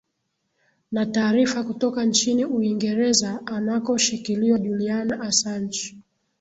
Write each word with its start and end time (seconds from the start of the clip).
na 0.91 1.05
taarifa 1.05 1.63
kutoka 1.63 2.05
nchini 2.05 2.45
uingereza 2.45 3.39
anakoshikiliwa 3.47 4.59
juliana 4.59 5.21
asanch 5.21 5.93